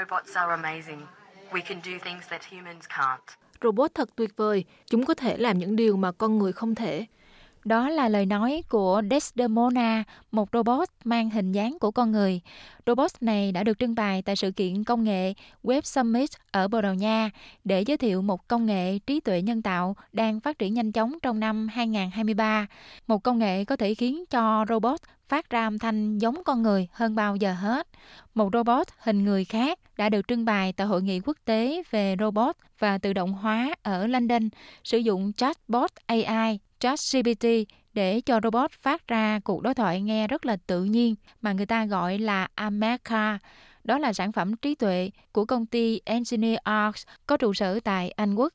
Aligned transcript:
Robots 0.00 0.34
are 0.34 0.52
amazing. 0.62 1.02
We 1.52 1.60
can 1.60 1.80
do 1.84 1.92
things 2.04 2.28
that 2.30 2.40
humans 2.50 2.84
can't. 2.88 3.36
Robot 3.62 3.90
thật 3.94 4.08
tuyệt 4.16 4.36
vời, 4.36 4.64
chúng 4.86 5.04
có 5.04 5.14
thể 5.14 5.36
làm 5.36 5.58
những 5.58 5.76
điều 5.76 5.96
mà 5.96 6.12
con 6.12 6.38
người 6.38 6.52
không 6.52 6.74
thể. 6.74 7.06
Đó 7.64 7.88
là 7.88 8.08
lời 8.08 8.26
nói 8.26 8.62
của 8.68 9.02
Desdemona, 9.10 10.04
một 10.32 10.48
robot 10.52 10.88
mang 11.04 11.30
hình 11.30 11.52
dáng 11.52 11.78
của 11.80 11.90
con 11.90 12.12
người. 12.12 12.40
Robot 12.86 13.10
này 13.20 13.52
đã 13.52 13.64
được 13.64 13.78
trưng 13.78 13.94
bày 13.94 14.22
tại 14.22 14.36
sự 14.36 14.50
kiện 14.50 14.84
công 14.84 15.04
nghệ 15.04 15.34
Web 15.64 15.80
Summit 15.80 16.30
ở 16.50 16.68
Bồ 16.68 16.80
Đào 16.80 16.94
Nha 16.94 17.30
để 17.64 17.80
giới 17.80 17.96
thiệu 17.96 18.22
một 18.22 18.48
công 18.48 18.66
nghệ 18.66 18.98
trí 18.98 19.20
tuệ 19.20 19.42
nhân 19.42 19.62
tạo 19.62 19.96
đang 20.12 20.40
phát 20.40 20.58
triển 20.58 20.74
nhanh 20.74 20.92
chóng 20.92 21.18
trong 21.22 21.40
năm 21.40 21.68
2023. 21.68 22.66
Một 23.06 23.22
công 23.22 23.38
nghệ 23.38 23.64
có 23.64 23.76
thể 23.76 23.94
khiến 23.94 24.24
cho 24.30 24.64
robot 24.68 25.00
phát 25.30 25.50
ra 25.50 25.66
âm 25.66 25.78
thanh 25.78 26.18
giống 26.18 26.44
con 26.44 26.62
người 26.62 26.88
hơn 26.92 27.14
bao 27.14 27.36
giờ 27.36 27.52
hết. 27.52 27.88
Một 28.34 28.50
robot 28.52 28.86
hình 28.98 29.24
người 29.24 29.44
khác 29.44 29.78
đã 29.96 30.08
được 30.08 30.28
trưng 30.28 30.44
bày 30.44 30.72
tại 30.72 30.86
Hội 30.86 31.02
nghị 31.02 31.20
quốc 31.20 31.36
tế 31.44 31.82
về 31.90 32.16
robot 32.18 32.56
và 32.78 32.98
tự 32.98 33.12
động 33.12 33.32
hóa 33.32 33.74
ở 33.82 34.06
London, 34.06 34.48
sử 34.84 34.98
dụng 34.98 35.32
chatbot 35.32 35.90
AI 36.06 36.58
ChatGPT 36.78 37.46
để 37.92 38.20
cho 38.20 38.40
robot 38.42 38.70
phát 38.70 39.08
ra 39.08 39.40
cuộc 39.44 39.62
đối 39.62 39.74
thoại 39.74 40.00
nghe 40.00 40.26
rất 40.26 40.46
là 40.46 40.56
tự 40.66 40.84
nhiên 40.84 41.14
mà 41.40 41.52
người 41.52 41.66
ta 41.66 41.84
gọi 41.84 42.18
là 42.18 42.48
America. 42.54 43.38
Đó 43.84 43.98
là 43.98 44.12
sản 44.12 44.32
phẩm 44.32 44.56
trí 44.56 44.74
tuệ 44.74 45.10
của 45.32 45.44
công 45.44 45.66
ty 45.66 46.00
Engineer 46.04 46.58
Arts 46.62 47.02
có 47.26 47.36
trụ 47.36 47.54
sở 47.54 47.80
tại 47.80 48.10
Anh 48.10 48.34
Quốc. 48.34 48.52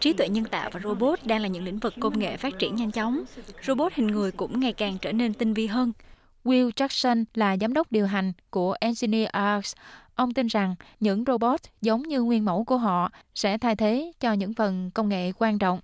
Trí 0.00 0.12
tuệ 0.12 0.28
nhân 0.28 0.44
tạo 0.44 0.70
và 0.72 0.80
robot 0.84 1.18
đang 1.24 1.42
là 1.42 1.48
những 1.48 1.64
lĩnh 1.64 1.78
vực 1.78 1.94
công 2.00 2.18
nghệ 2.18 2.36
phát 2.36 2.58
triển 2.58 2.74
nhanh 2.74 2.90
chóng. 2.90 3.24
Robot 3.62 3.92
hình 3.92 4.06
người 4.06 4.32
cũng 4.32 4.60
ngày 4.60 4.72
càng 4.72 4.98
trở 4.98 5.12
nên 5.12 5.34
tinh 5.34 5.54
vi 5.54 5.66
hơn. 5.66 5.92
Will 6.44 6.70
Jackson 6.70 7.24
là 7.34 7.56
giám 7.60 7.74
đốc 7.74 7.92
điều 7.92 8.06
hành 8.06 8.32
của 8.50 8.74
Engineer 8.80 9.28
Arts. 9.28 9.74
Ông 10.14 10.34
tin 10.34 10.46
rằng 10.46 10.74
những 11.00 11.24
robot 11.26 11.60
giống 11.80 12.02
như 12.02 12.22
nguyên 12.22 12.44
mẫu 12.44 12.64
của 12.64 12.76
họ 12.76 13.10
sẽ 13.34 13.58
thay 13.58 13.76
thế 13.76 14.12
cho 14.20 14.32
những 14.32 14.54
phần 14.54 14.90
công 14.90 15.08
nghệ 15.08 15.32
quan 15.38 15.58
trọng. 15.58 15.80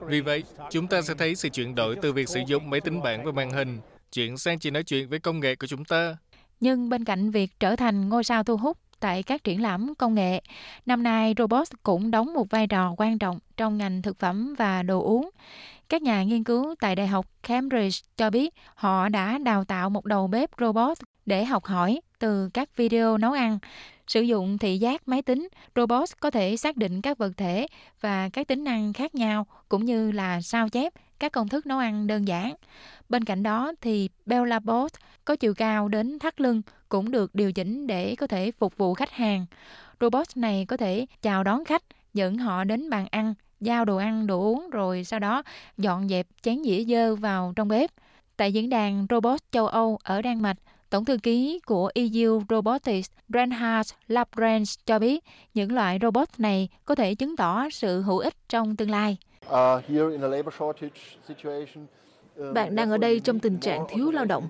Vì 0.00 0.20
vậy, 0.20 0.42
chúng 0.70 0.86
ta 0.86 1.02
sẽ 1.02 1.14
thấy 1.18 1.34
sự 1.34 1.48
chuyển 1.48 1.74
đổi 1.74 1.96
từ 2.02 2.12
việc 2.12 2.28
sử 2.28 2.40
dụng 2.46 2.70
máy 2.70 2.80
tính 2.80 3.02
bảng 3.02 3.24
và 3.24 3.32
màn 3.32 3.50
hình 3.50 3.78
chuyển 4.12 4.38
sang 4.38 4.58
chỉ 4.58 4.70
nói 4.70 4.82
chuyện 4.82 5.08
với 5.08 5.18
công 5.18 5.40
nghệ 5.40 5.54
của 5.54 5.66
chúng 5.66 5.84
ta. 5.84 6.16
Nhưng 6.60 6.88
bên 6.88 7.04
cạnh 7.04 7.30
việc 7.30 7.60
trở 7.60 7.76
thành 7.76 8.08
ngôi 8.08 8.24
sao 8.24 8.44
thu 8.44 8.56
hút 8.56 8.78
tại 9.00 9.22
các 9.22 9.44
triển 9.44 9.62
lãm 9.62 9.94
công 9.94 10.14
nghệ, 10.14 10.40
năm 10.86 11.02
nay 11.02 11.34
robot 11.38 11.68
cũng 11.82 12.10
đóng 12.10 12.34
một 12.34 12.50
vai 12.50 12.66
trò 12.66 12.94
quan 12.96 13.18
trọng 13.18 13.38
trong 13.56 13.78
ngành 13.78 14.02
thực 14.02 14.18
phẩm 14.18 14.54
và 14.58 14.82
đồ 14.82 15.02
uống. 15.02 15.30
Các 15.88 16.02
nhà 16.02 16.22
nghiên 16.22 16.44
cứu 16.44 16.74
tại 16.80 16.96
Đại 16.96 17.06
học 17.06 17.26
Cambridge 17.42 17.98
cho 18.16 18.30
biết 18.30 18.54
họ 18.74 19.08
đã 19.08 19.38
đào 19.38 19.64
tạo 19.64 19.90
một 19.90 20.04
đầu 20.04 20.26
bếp 20.26 20.50
robot 20.60 20.98
để 21.26 21.44
học 21.44 21.64
hỏi 21.64 22.00
từ 22.18 22.50
các 22.54 22.76
video 22.76 23.18
nấu 23.18 23.32
ăn. 23.32 23.58
Sử 24.06 24.20
dụng 24.20 24.58
thị 24.58 24.78
giác 24.78 25.08
máy 25.08 25.22
tính, 25.22 25.48
robot 25.76 26.08
có 26.20 26.30
thể 26.30 26.56
xác 26.56 26.76
định 26.76 27.00
các 27.00 27.18
vật 27.18 27.32
thể 27.36 27.66
và 28.00 28.28
các 28.28 28.48
tính 28.48 28.64
năng 28.64 28.92
khác 28.92 29.14
nhau 29.14 29.46
cũng 29.68 29.84
như 29.84 30.12
là 30.12 30.40
sao 30.40 30.68
chép 30.68 30.92
các 31.20 31.32
công 31.32 31.48
thức 31.48 31.66
nấu 31.66 31.78
ăn 31.78 32.06
đơn 32.06 32.28
giản. 32.28 32.54
Bên 33.08 33.24
cạnh 33.24 33.42
đó 33.42 33.72
thì 33.80 34.08
bella 34.26 34.58
bot 34.58 34.92
có 35.24 35.36
chiều 35.36 35.54
cao 35.54 35.88
đến 35.88 36.18
thắt 36.18 36.40
lưng 36.40 36.62
cũng 36.88 37.10
được 37.10 37.34
điều 37.34 37.52
chỉnh 37.52 37.86
để 37.86 38.14
có 38.16 38.26
thể 38.26 38.50
phục 38.50 38.76
vụ 38.76 38.94
khách 38.94 39.10
hàng. 39.10 39.46
Robot 40.00 40.26
này 40.36 40.64
có 40.68 40.76
thể 40.76 41.06
chào 41.22 41.44
đón 41.44 41.64
khách, 41.64 41.82
dẫn 42.14 42.38
họ 42.38 42.64
đến 42.64 42.90
bàn 42.90 43.06
ăn 43.10 43.34
giao 43.60 43.84
đồ 43.84 43.96
ăn, 43.96 44.26
đồ 44.26 44.40
uống 44.40 44.70
rồi 44.70 45.04
sau 45.04 45.20
đó 45.20 45.42
dọn 45.78 46.08
dẹp 46.08 46.26
chén 46.42 46.62
dĩa 46.64 46.84
dơ 46.84 47.16
vào 47.16 47.52
trong 47.56 47.68
bếp. 47.68 47.90
Tại 48.36 48.52
diễn 48.52 48.70
đàn 48.70 49.06
Robot 49.10 49.40
châu 49.50 49.66
Âu 49.66 49.98
ở 50.02 50.22
Đan 50.22 50.42
Mạch, 50.42 50.56
Tổng 50.90 51.04
thư 51.04 51.16
ký 51.22 51.60
của 51.66 51.90
EU 51.94 52.42
Robotics 52.48 53.10
Reinhard 53.28 53.92
Labrens 54.08 54.78
cho 54.86 54.98
biết 54.98 55.24
những 55.54 55.72
loại 55.72 55.98
robot 56.02 56.28
này 56.38 56.68
có 56.84 56.94
thể 56.94 57.14
chứng 57.14 57.36
tỏ 57.36 57.70
sự 57.70 58.02
hữu 58.02 58.18
ích 58.18 58.34
trong 58.48 58.76
tương 58.76 58.90
lai. 58.90 59.16
Bạn 62.54 62.74
đang 62.74 62.90
ở 62.90 62.98
đây 62.98 63.20
trong 63.20 63.38
tình 63.38 63.58
trạng 63.58 63.86
thiếu 63.88 64.10
lao 64.10 64.24
động. 64.24 64.44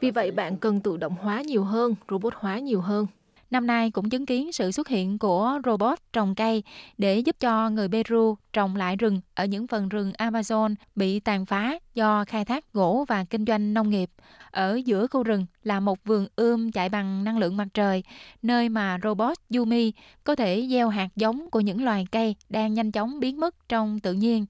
Vì 0.00 0.10
vậy 0.10 0.30
bạn 0.30 0.56
cần 0.56 0.80
tự 0.80 0.96
động 0.96 1.14
hóa 1.20 1.42
nhiều 1.42 1.64
hơn, 1.64 1.94
robot 2.10 2.34
hóa 2.36 2.58
nhiều 2.58 2.80
hơn. 2.80 3.06
Năm 3.50 3.66
nay 3.66 3.90
cũng 3.90 4.10
chứng 4.10 4.26
kiến 4.26 4.52
sự 4.52 4.70
xuất 4.70 4.88
hiện 4.88 5.18
của 5.18 5.60
robot 5.64 5.98
trồng 6.12 6.34
cây 6.34 6.62
để 6.98 7.18
giúp 7.18 7.36
cho 7.40 7.70
người 7.70 7.88
Peru 7.88 8.36
trồng 8.52 8.76
lại 8.76 8.96
rừng 8.96 9.20
ở 9.34 9.44
những 9.44 9.66
phần 9.66 9.88
rừng 9.88 10.12
Amazon 10.18 10.74
bị 10.94 11.20
tàn 11.20 11.46
phá 11.46 11.78
do 11.94 12.24
khai 12.24 12.44
thác 12.44 12.72
gỗ 12.72 13.04
và 13.08 13.24
kinh 13.24 13.44
doanh 13.44 13.74
nông 13.74 13.90
nghiệp. 13.90 14.10
Ở 14.50 14.80
giữa 14.84 15.06
khu 15.06 15.22
rừng 15.22 15.46
là 15.62 15.80
một 15.80 16.04
vườn 16.04 16.26
ươm 16.36 16.72
chạy 16.72 16.88
bằng 16.88 17.24
năng 17.24 17.38
lượng 17.38 17.56
mặt 17.56 17.68
trời, 17.74 18.02
nơi 18.42 18.68
mà 18.68 18.98
robot 19.02 19.36
Yumi 19.56 19.92
có 20.24 20.34
thể 20.34 20.68
gieo 20.70 20.88
hạt 20.88 21.08
giống 21.16 21.50
của 21.50 21.60
những 21.60 21.84
loài 21.84 22.06
cây 22.12 22.36
đang 22.48 22.74
nhanh 22.74 22.92
chóng 22.92 23.20
biến 23.20 23.40
mất 23.40 23.68
trong 23.68 24.00
tự 24.00 24.12
nhiên. 24.12 24.46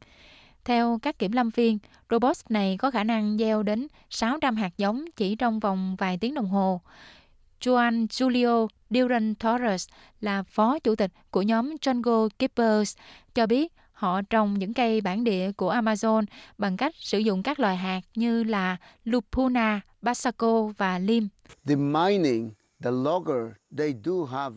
Theo 0.64 0.98
các 1.02 1.18
kiểm 1.18 1.32
lâm 1.32 1.50
viên, 1.50 1.78
robot 2.10 2.36
này 2.48 2.76
có 2.76 2.90
khả 2.90 3.04
năng 3.04 3.38
gieo 3.38 3.62
đến 3.62 3.86
600 4.10 4.56
hạt 4.56 4.72
giống 4.78 5.04
chỉ 5.16 5.36
trong 5.36 5.60
vòng 5.60 5.96
vài 5.98 6.18
tiếng 6.18 6.34
đồng 6.34 6.48
hồ. 6.48 6.80
Juan 7.60 8.06
Julio 8.06 8.68
Duran 8.90 9.34
Torres 9.34 9.88
là 10.20 10.42
phó 10.42 10.78
chủ 10.78 10.94
tịch 10.94 11.10
của 11.30 11.42
nhóm 11.42 11.74
Jungle 11.80 12.28
Keepers 12.38 12.96
cho 13.34 13.46
biết 13.46 13.72
họ 13.92 14.22
trồng 14.22 14.58
những 14.58 14.74
cây 14.74 15.00
bản 15.00 15.24
địa 15.24 15.52
của 15.52 15.72
Amazon 15.72 16.24
bằng 16.58 16.76
cách 16.76 16.94
sử 16.96 17.18
dụng 17.18 17.42
các 17.42 17.60
loài 17.60 17.76
hạt 17.76 18.00
như 18.14 18.44
là 18.44 18.76
lupuna, 19.04 19.80
basaco 20.02 20.62
và 20.62 20.98
lim. 20.98 21.28
The 21.66 21.76
mining, 21.76 22.50
the 22.82 22.90
logger, 22.90 23.52
they 23.78 23.94
do 24.04 24.12
have 24.30 24.56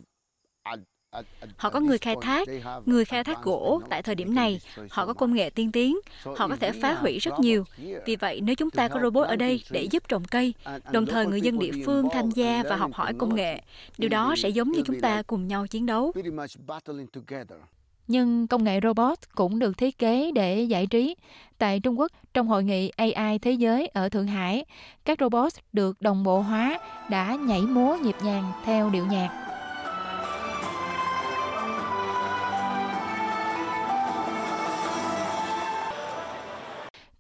Họ 1.58 1.70
có 1.70 1.80
người 1.80 1.98
khai 1.98 2.16
thác, 2.22 2.48
người 2.86 3.06
khai 3.06 3.24
thác 3.24 3.44
gỗ 3.44 3.82
tại 3.90 4.04
thời 4.04 4.16
điểm 4.16 4.36
này, 4.36 4.62
họ 4.90 5.06
có 5.06 5.14
công 5.14 5.34
nghệ 5.34 5.50
tiên 5.50 5.72
tiến, 5.72 5.98
họ 6.24 6.48
có 6.48 6.56
thể 6.56 6.72
phá 6.72 6.94
hủy 6.94 7.20
rất 7.20 7.40
nhiều. 7.40 7.64
Vì 8.06 8.16
vậy, 8.16 8.42
nếu 8.42 8.56
chúng 8.56 8.70
ta 8.70 8.88
có 8.88 9.00
robot 9.04 9.28
ở 9.28 9.36
đây 9.36 9.64
để 9.72 9.84
giúp 9.92 10.04
trồng 10.08 10.24
cây, 10.26 10.54
đồng 10.92 11.06
thời 11.06 11.26
người 11.26 11.42
dân 11.42 11.60
địa 11.60 11.72
phương 11.86 12.08
tham 12.14 12.32
gia 12.32 12.64
và 12.70 12.76
học 12.76 12.94
hỏi 12.94 13.14
công 13.18 13.36
nghệ, 13.36 13.62
điều 13.98 14.10
đó 14.10 14.36
sẽ 14.38 14.50
giống 14.50 14.72
như 14.72 14.82
chúng 14.86 15.00
ta 15.02 15.22
cùng 15.22 15.48
nhau 15.48 15.68
chiến 15.68 15.86
đấu. 15.86 16.14
Nhưng 18.08 18.48
công 18.48 18.64
nghệ 18.64 18.80
robot 18.84 19.18
cũng 19.36 19.60
được 19.60 19.78
thiết 19.78 19.98
kế 19.98 20.32
để 20.32 20.64
giải 20.64 20.88
trí. 20.88 21.16
Tại 21.58 21.80
Trung 21.80 22.00
Quốc, 22.00 22.12
trong 22.34 22.48
hội 22.48 22.64
nghị 22.64 22.90
AI 22.90 23.40
Thế 23.40 23.52
giới 23.52 23.88
ở 23.88 24.10
Thượng 24.10 24.28
Hải, 24.28 24.66
các 25.06 25.18
robot 25.22 25.54
được 25.74 26.02
đồng 26.02 26.24
bộ 26.24 26.40
hóa 26.40 26.80
đã 27.10 27.36
nhảy 27.36 27.62
múa 27.62 27.98
nhịp 28.04 28.16
nhàng 28.24 28.52
theo 28.66 28.90
điệu 28.90 29.06
nhạc. 29.06 29.43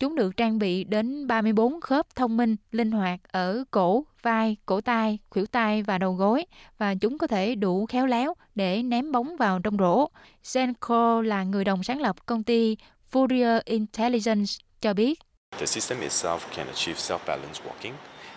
Chúng 0.03 0.16
được 0.16 0.38
trang 0.38 0.59
bị 0.59 0.84
đến 0.84 1.28
34 1.28 1.81
khớp 1.81 2.16
thông 2.16 2.38
minh, 2.38 2.56
linh 2.72 2.91
hoạt 2.91 3.19
ở 3.31 3.64
cổ, 3.72 4.06
vai, 4.22 4.58
cổ 4.66 4.81
tay, 4.81 5.19
khuỷu 5.30 5.46
tay 5.46 5.84
và 5.84 5.97
đầu 5.97 6.14
gối 6.14 6.46
và 6.78 6.96
chúng 6.96 7.18
có 7.18 7.28
thể 7.28 7.56
đủ 7.56 7.86
khéo 7.86 8.06
léo 8.06 8.34
để 8.56 8.84
ném 8.84 9.12
bóng 9.12 9.38
vào 9.38 9.59
trong 9.59 9.78
rổ. 9.78 10.08
Zenko 10.44 11.22
là 11.22 11.44
người 11.44 11.64
đồng 11.64 11.84
sáng 11.84 12.02
lập 12.02 12.25
công 12.25 12.44
ty 12.44 12.78
Fourier 13.12 13.62
Intelligence 13.66 14.52
cho 14.81 14.94
biết. 14.94 15.19
The 15.58 15.66
system 15.66 16.00
itself 16.00 16.40
can 16.56 16.68
achieve 16.68 17.00
self-balanced 17.00 17.62
walking 17.64 17.94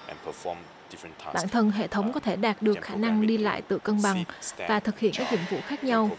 and 0.06 0.19
perform 0.27 0.56
Bản 1.34 1.48
thân 1.48 1.70
hệ 1.70 1.86
thống 1.86 2.12
có 2.12 2.20
thể 2.20 2.36
đạt 2.36 2.62
được 2.62 2.78
khả 2.82 2.94
năng 2.94 3.26
đi 3.26 3.38
lại 3.38 3.62
tự 3.62 3.78
cân 3.78 4.02
bằng 4.02 4.24
và 4.69 4.80
thực 4.80 4.98
hiện 4.98 5.12
các 5.16 5.32
nhiệm 5.32 5.41
vụ 5.50 5.58
khác 5.66 5.84
nhau. 5.84 6.10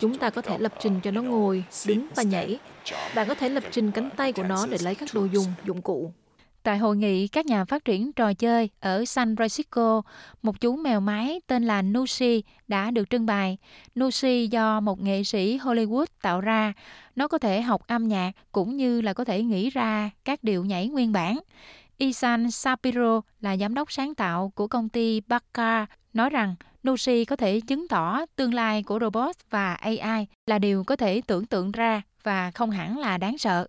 Chúng 0.00 0.18
ta 0.18 0.30
có 0.30 0.42
thể 0.42 0.58
lập 0.58 0.72
trình 0.80 1.00
cho 1.02 1.10
nó 1.10 1.22
ngồi, 1.22 1.64
đứng 1.86 2.08
và 2.14 2.22
nhảy. 2.22 2.58
Bạn 3.14 3.28
có 3.28 3.34
thể 3.34 3.48
lập 3.48 3.64
trình 3.70 3.90
cánh 3.90 4.10
tay 4.16 4.32
của 4.32 4.42
nó 4.42 4.66
để 4.66 4.78
lấy 4.80 4.94
các 4.94 5.08
đồ 5.14 5.24
dùng, 5.24 5.46
dụng 5.64 5.82
cụ. 5.82 6.12
Tại 6.62 6.78
hội 6.78 6.96
nghị 6.96 7.28
các 7.28 7.46
nhà 7.46 7.64
phát 7.64 7.84
triển 7.84 8.12
trò 8.12 8.32
chơi 8.34 8.70
ở 8.80 9.04
San 9.04 9.34
Francisco, 9.34 10.02
một 10.42 10.60
chú 10.60 10.76
mèo 10.76 11.00
mái 11.00 11.40
tên 11.46 11.64
là 11.64 11.82
Nushi 11.82 12.42
đã 12.68 12.90
được 12.90 13.10
trưng 13.10 13.26
bày. 13.26 13.58
Nushi 14.00 14.46
do 14.46 14.80
một 14.80 15.00
nghệ 15.00 15.24
sĩ 15.24 15.58
Hollywood 15.58 16.06
tạo 16.22 16.40
ra. 16.40 16.72
Nó 17.16 17.28
có 17.28 17.38
thể 17.38 17.62
học 17.62 17.86
âm 17.86 18.08
nhạc 18.08 18.32
cũng 18.52 18.76
như 18.76 19.00
là 19.00 19.12
có 19.12 19.24
thể 19.24 19.42
nghĩ 19.42 19.70
ra 19.70 20.10
các 20.24 20.44
điệu 20.44 20.64
nhảy 20.64 20.88
nguyên 20.88 21.12
bản. 21.12 21.38
Isan 21.98 22.50
Sapiro 22.50 23.20
là 23.40 23.56
giám 23.56 23.74
đốc 23.74 23.92
sáng 23.92 24.14
tạo 24.14 24.52
của 24.54 24.66
công 24.66 24.88
ty 24.88 25.20
Bakka 25.20 25.86
nói 26.12 26.30
rằng 26.30 26.54
Nushi 26.88 27.24
có 27.24 27.36
thể 27.36 27.60
chứng 27.60 27.88
tỏ 27.88 28.26
tương 28.36 28.54
lai 28.54 28.82
của 28.82 28.98
robot 29.00 29.36
và 29.50 29.74
AI 29.74 30.26
là 30.46 30.58
điều 30.58 30.84
có 30.84 30.96
thể 30.96 31.20
tưởng 31.26 31.46
tượng 31.46 31.72
ra 31.72 32.02
và 32.22 32.50
không 32.50 32.70
hẳn 32.70 32.98
là 32.98 33.18
đáng 33.18 33.38
sợ. 33.38 33.66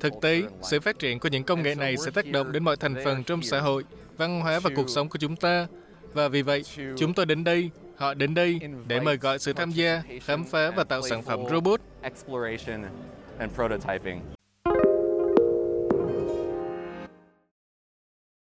Thực 0.00 0.12
tế, 0.22 0.42
sự 0.62 0.80
phát 0.80 0.98
triển 0.98 1.20
của 1.20 1.28
những 1.28 1.44
công 1.44 1.62
nghệ 1.62 1.74
này 1.74 1.96
sẽ 1.96 2.10
tác 2.10 2.26
động 2.26 2.52
đến 2.52 2.64
mọi 2.64 2.76
thành 2.76 2.94
phần 3.04 3.24
trong 3.24 3.42
xã 3.42 3.60
hội, 3.60 3.84
văn 4.16 4.40
hóa 4.40 4.60
và 4.60 4.70
cuộc 4.76 4.88
sống 4.88 5.08
của 5.08 5.18
chúng 5.18 5.36
ta. 5.36 5.66
Và 6.12 6.28
vì 6.28 6.42
vậy, 6.42 6.62
chúng 6.98 7.14
tôi 7.14 7.26
đến 7.26 7.44
đây, 7.44 7.70
họ 7.96 8.14
đến 8.14 8.34
đây 8.34 8.60
để 8.86 9.00
mời 9.00 9.16
gọi 9.16 9.38
sự 9.38 9.52
tham 9.52 9.70
gia, 9.70 10.02
khám 10.20 10.44
phá 10.44 10.70
và 10.70 10.84
tạo 10.84 11.02
sản 11.02 11.22
phẩm 11.22 11.40
robot 11.50 11.80
and 13.42 13.54
prototyping. 13.54 14.22